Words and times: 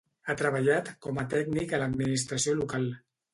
Ha 0.31 0.35
treballat 0.37 0.89
com 1.07 1.19
a 1.23 1.25
tècnic 1.33 1.75
a 1.75 1.81
l'administració 1.83 2.57
local. 2.63 2.89